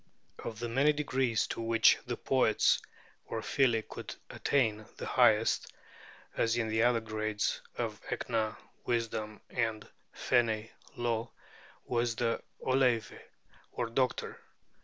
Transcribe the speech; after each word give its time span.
Of 0.39 0.57
the 0.57 0.67
many 0.67 0.93
degrees 0.93 1.45
to 1.45 1.61
which 1.61 1.99
the 2.07 2.17
poets 2.17 2.81
or 3.27 3.43
File 3.43 3.79
could 3.87 4.15
attain, 4.31 4.87
the 4.97 5.05
highest 5.05 5.71
(as 6.35 6.57
in 6.57 6.69
the 6.69 6.81
other 6.81 7.01
grades, 7.01 7.61
of 7.77 8.01
Ecna, 8.09 8.57
"Wisdom," 8.83 9.41
and 9.51 9.83
of 9.83 9.91
Fene, 10.15 10.69
"Law") 10.95 11.29
was 11.85 12.15
the 12.15 12.41
Ollave, 12.65 13.11
or 13.73 13.91
Doctor. 13.91 14.41